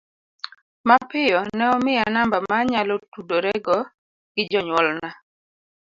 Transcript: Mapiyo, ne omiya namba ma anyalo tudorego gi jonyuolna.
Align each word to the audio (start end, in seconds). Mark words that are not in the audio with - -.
Mapiyo, 0.87 1.39
ne 1.57 1.65
omiya 1.75 2.05
namba 2.13 2.37
ma 2.47 2.55
anyalo 2.61 2.95
tudorego 3.13 3.75
gi 4.33 4.43
jonyuolna. 4.51 5.09